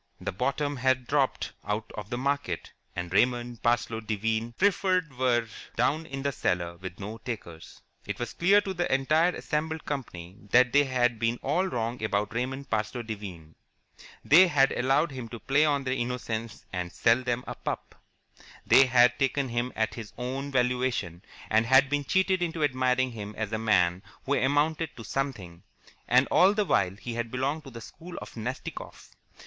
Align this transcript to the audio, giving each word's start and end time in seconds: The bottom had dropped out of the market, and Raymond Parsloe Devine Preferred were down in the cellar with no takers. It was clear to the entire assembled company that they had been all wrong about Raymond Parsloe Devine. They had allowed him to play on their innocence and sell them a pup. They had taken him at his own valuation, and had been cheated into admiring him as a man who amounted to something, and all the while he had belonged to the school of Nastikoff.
The 0.19 0.31
bottom 0.31 0.77
had 0.77 1.05
dropped 1.05 1.51
out 1.63 1.91
of 1.93 2.09
the 2.09 2.17
market, 2.17 2.71
and 2.95 3.13
Raymond 3.13 3.61
Parsloe 3.61 3.99
Devine 3.99 4.53
Preferred 4.53 5.15
were 5.15 5.47
down 5.75 6.07
in 6.07 6.23
the 6.23 6.31
cellar 6.31 6.77
with 6.77 6.99
no 6.99 7.19
takers. 7.19 7.83
It 8.07 8.17
was 8.17 8.33
clear 8.33 8.61
to 8.61 8.73
the 8.73 8.91
entire 8.91 9.29
assembled 9.35 9.85
company 9.85 10.37
that 10.49 10.73
they 10.73 10.85
had 10.85 11.19
been 11.19 11.37
all 11.43 11.67
wrong 11.67 12.03
about 12.03 12.33
Raymond 12.33 12.71
Parsloe 12.71 13.03
Devine. 13.03 13.53
They 14.25 14.47
had 14.47 14.71
allowed 14.71 15.11
him 15.11 15.29
to 15.29 15.39
play 15.39 15.65
on 15.65 15.83
their 15.83 15.93
innocence 15.93 16.65
and 16.73 16.91
sell 16.91 17.21
them 17.21 17.43
a 17.45 17.53
pup. 17.53 17.93
They 18.65 18.87
had 18.87 19.19
taken 19.19 19.49
him 19.49 19.71
at 19.75 19.93
his 19.93 20.13
own 20.17 20.49
valuation, 20.49 21.21
and 21.47 21.67
had 21.67 21.91
been 21.91 22.05
cheated 22.05 22.41
into 22.41 22.63
admiring 22.63 23.11
him 23.11 23.35
as 23.37 23.53
a 23.53 23.59
man 23.59 24.01
who 24.25 24.33
amounted 24.33 24.97
to 24.97 25.03
something, 25.03 25.61
and 26.07 26.25
all 26.31 26.55
the 26.55 26.65
while 26.65 26.95
he 26.95 27.13
had 27.13 27.29
belonged 27.29 27.65
to 27.65 27.69
the 27.69 27.81
school 27.81 28.17
of 28.17 28.35
Nastikoff. 28.35 29.11